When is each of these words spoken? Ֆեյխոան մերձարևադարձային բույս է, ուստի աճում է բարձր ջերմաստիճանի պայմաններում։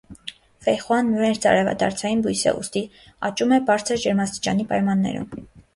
Ֆեյխոան 0.67 1.11
մերձարևադարձային 1.17 2.25
բույս 2.29 2.43
է, 2.49 2.57
ուստի 2.65 2.85
աճում 3.31 3.55
է 3.61 3.61
բարձր 3.73 4.05
ջերմաստիճանի 4.07 4.69
պայմաններում։ 4.75 5.51